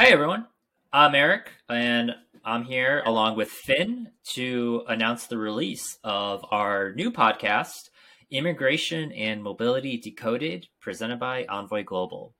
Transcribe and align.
Hey 0.00 0.14
everyone, 0.14 0.46
I'm 0.94 1.14
Erik, 1.14 1.50
and 1.68 2.12
I'm 2.42 2.64
here 2.64 3.02
along 3.04 3.36
with 3.36 3.50
Finn 3.50 4.08
to 4.32 4.82
announce 4.88 5.26
the 5.26 5.36
release 5.36 5.98
of 6.02 6.42
our 6.50 6.94
new 6.94 7.10
podcast, 7.10 7.90
Immigration 8.30 9.12
and 9.12 9.42
Mobility 9.42 9.98
Decoded, 9.98 10.68
presented 10.80 11.20
by 11.20 11.44
Envoy 11.44 11.84
Global. 11.84 12.34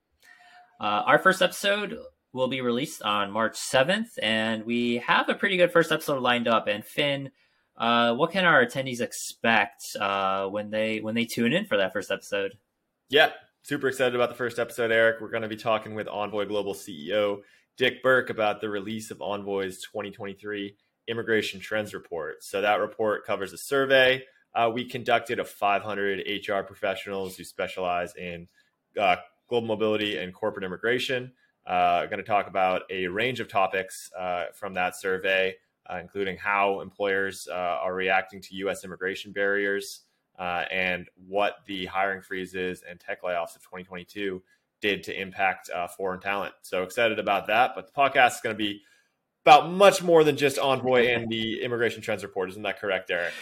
Uh, 0.79 1.03
our 1.05 1.19
first 1.19 1.43
episode 1.43 1.99
will 2.33 2.47
be 2.47 2.61
released 2.61 3.03
on 3.03 3.29
March 3.29 3.59
7th, 3.59 4.09
and 4.23 4.65
we 4.65 4.97
have 4.97 5.29
a 5.29 5.35
pretty 5.35 5.57
good 5.57 5.71
first 5.71 5.91
episode 5.91 6.19
lined 6.23 6.47
up. 6.47 6.65
And 6.67 6.83
Finn, 6.83 7.29
uh, 7.77 8.15
what 8.15 8.31
can 8.31 8.43
our 8.43 8.65
attendees 8.65 9.01
expect 9.01 9.83
uh, 9.99 10.47
when 10.47 10.71
they 10.71 10.99
when 10.99 11.13
they 11.13 11.25
tune 11.25 11.53
in 11.53 11.65
for 11.67 11.77
that 11.77 11.93
first 11.93 12.09
episode? 12.09 12.53
Yeah, 13.07 13.29
super 13.63 13.87
excited 13.87 14.15
about 14.15 14.29
the 14.29 14.35
first 14.35 14.59
episode, 14.59 14.91
Erik. 14.91 15.21
We're 15.21 15.29
going 15.29 15.43
to 15.43 15.49
be 15.49 15.57
talking 15.57 15.95
with 15.95 16.07
Envoy 16.07 16.45
Global 16.45 16.73
CEO 16.73 17.41
Dick 17.77 18.03
Burke 18.03 18.29
about 18.29 18.61
the 18.61 18.69
release 18.69 19.11
of 19.11 19.21
Envoy's 19.21 19.81
2023 19.83 20.75
Immigration 21.07 21.59
Trends 21.59 21.93
Report. 21.93 22.43
So, 22.43 22.61
that 22.61 22.79
report 22.79 23.25
covers 23.25 23.53
a 23.53 23.57
survey 23.57 24.23
uh, 24.53 24.69
we 24.73 24.85
conducted 24.85 25.39
of 25.39 25.49
500 25.49 26.27
HR 26.47 26.61
professionals 26.63 27.37
who 27.37 27.43
specialize 27.43 28.15
in 28.15 28.47
uh, 28.99 29.17
global 29.47 29.67
mobility 29.67 30.17
and 30.17 30.33
corporate 30.33 30.65
immigration. 30.65 31.31
Uh, 31.65 32.05
going 32.07 32.17
to 32.17 32.23
talk 32.23 32.47
about 32.47 32.81
a 32.89 33.07
range 33.07 33.39
of 33.39 33.47
topics 33.47 34.09
uh, 34.19 34.45
from 34.53 34.73
that 34.73 34.95
survey, 34.95 35.55
uh, 35.89 35.97
including 35.97 36.35
how 36.37 36.81
employers 36.81 37.47
uh, 37.49 37.55
are 37.55 37.93
reacting 37.93 38.41
to 38.41 38.55
U.S. 38.55 38.83
immigration 38.83 39.31
barriers 39.31 40.01
uh, 40.41 40.65
and 40.71 41.07
what 41.27 41.57
the 41.67 41.85
hiring 41.85 42.19
freezes 42.23 42.83
and 42.89 42.99
tech 42.99 43.21
layoffs 43.21 43.55
of 43.55 43.61
2022 43.61 44.41
did 44.81 45.03
to 45.03 45.21
impact 45.21 45.69
uh, 45.69 45.87
foreign 45.87 46.19
talent. 46.19 46.55
So 46.63 46.81
excited 46.81 47.19
about 47.19 47.45
that. 47.47 47.73
But 47.75 47.85
the 47.85 47.93
podcast 47.93 48.35
is 48.35 48.41
going 48.41 48.55
to 48.55 48.57
be 48.57 48.81
about 49.45 49.69
much 49.69 50.01
more 50.01 50.23
than 50.23 50.37
just 50.37 50.57
Envoy 50.57 51.09
and 51.09 51.29
the 51.29 51.61
Immigration 51.61 52.01
Trends 52.01 52.23
Report. 52.23 52.49
Isn't 52.49 52.63
that 52.63 52.79
correct, 52.79 53.11
Erik? 53.11 53.33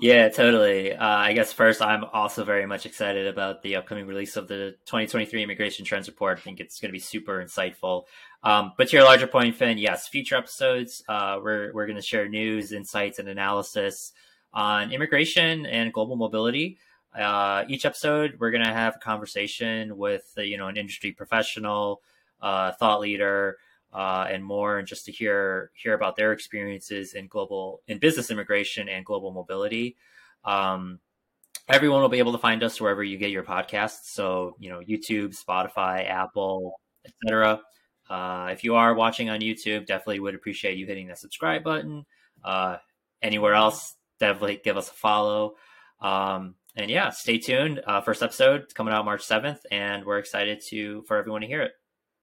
Yeah, 0.00 0.30
totally. 0.30 0.92
Uh, 0.92 1.06
I 1.06 1.32
guess 1.32 1.52
first, 1.52 1.80
I'm 1.80 2.04
also 2.12 2.44
very 2.44 2.66
much 2.66 2.86
excited 2.86 3.28
about 3.28 3.62
the 3.62 3.76
upcoming 3.76 4.08
release 4.08 4.36
of 4.36 4.48
the 4.48 4.74
2023 4.86 5.44
Immigration 5.44 5.84
Trends 5.84 6.08
Report. 6.08 6.38
I 6.38 6.40
think 6.40 6.58
it's 6.58 6.80
going 6.80 6.88
to 6.88 6.92
be 6.92 6.98
super 6.98 7.40
insightful. 7.40 8.06
Um, 8.42 8.72
but 8.76 8.88
to 8.88 8.96
your 8.96 9.04
larger 9.04 9.28
point, 9.28 9.54
Finn, 9.54 9.78
yes, 9.78 10.08
future 10.08 10.34
episodes, 10.34 11.04
uh, 11.08 11.38
we're 11.40 11.72
we're 11.72 11.86
going 11.86 11.96
to 11.96 12.02
share 12.02 12.28
news, 12.28 12.72
insights, 12.72 13.20
and 13.20 13.28
analysis 13.28 14.12
on 14.52 14.92
immigration 14.92 15.66
and 15.66 15.92
global 15.92 16.16
mobility. 16.16 16.78
Uh, 17.14 17.64
each 17.68 17.84
episode, 17.84 18.36
we're 18.38 18.50
going 18.50 18.64
to 18.64 18.72
have 18.72 18.96
a 18.96 18.98
conversation 18.98 19.96
with 19.96 20.32
uh, 20.36 20.42
you 20.42 20.56
know 20.56 20.68
an 20.68 20.76
industry 20.76 21.12
professional, 21.12 22.02
uh, 22.40 22.72
thought 22.72 23.00
leader, 23.00 23.56
uh, 23.92 24.26
and 24.30 24.44
more, 24.44 24.78
and 24.78 24.86
just 24.86 25.06
to 25.06 25.12
hear 25.12 25.70
hear 25.74 25.94
about 25.94 26.16
their 26.16 26.32
experiences 26.32 27.14
in 27.14 27.26
global 27.26 27.80
in 27.88 27.98
business 27.98 28.30
immigration 28.30 28.88
and 28.88 29.04
global 29.04 29.32
mobility. 29.32 29.96
Um, 30.44 31.00
everyone 31.68 32.00
will 32.00 32.08
be 32.08 32.18
able 32.18 32.32
to 32.32 32.38
find 32.38 32.62
us 32.62 32.80
wherever 32.80 33.02
you 33.02 33.16
get 33.16 33.30
your 33.30 33.42
podcasts. 33.42 34.04
So 34.12 34.56
you 34.58 34.70
know 34.70 34.80
YouTube, 34.80 35.36
Spotify, 35.42 36.08
Apple, 36.08 36.78
etc. 37.04 37.60
Uh, 38.08 38.48
if 38.52 38.64
you 38.64 38.74
are 38.74 38.94
watching 38.94 39.30
on 39.30 39.40
YouTube, 39.40 39.86
definitely 39.86 40.20
would 40.20 40.34
appreciate 40.34 40.78
you 40.78 40.86
hitting 40.86 41.08
that 41.08 41.18
subscribe 41.18 41.62
button. 41.62 42.04
Uh, 42.44 42.76
anywhere 43.22 43.54
else, 43.54 43.94
definitely 44.18 44.60
give 44.62 44.76
us 44.76 44.90
a 44.90 44.94
follow. 44.94 45.54
Um, 46.00 46.54
and 46.76 46.90
yeah, 46.90 47.10
stay 47.10 47.38
tuned. 47.38 47.80
Uh, 47.86 48.00
first 48.00 48.22
episode 48.22 48.72
coming 48.74 48.94
out 48.94 49.04
March 49.04 49.26
7th, 49.26 49.58
and 49.70 50.04
we're 50.04 50.18
excited 50.18 50.60
to 50.68 51.02
for 51.02 51.16
everyone 51.16 51.40
to 51.40 51.46
hear 51.46 51.62
it. 51.62 51.72